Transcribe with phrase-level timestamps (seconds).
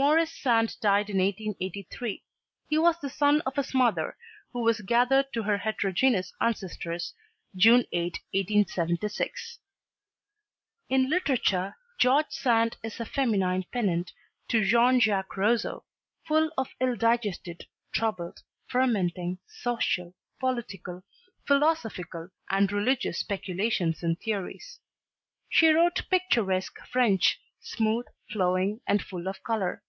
[0.00, 2.22] Maurice Sand died in 1883.
[2.68, 4.16] He was the son of his mother,
[4.52, 7.14] who was gathered to her heterogeneous ancestors
[7.56, 9.58] June 8, 1876.
[10.88, 14.12] In literature George Sand is a feminine pendant
[14.46, 15.84] to Jean Jacques Rousseau,
[16.28, 21.02] full of ill digested, troubled, fermenting, social, political,
[21.44, 24.78] philosophical and religious speculations and theories.
[25.48, 29.82] She wrote picturesque French, smooth, flowing and full of color.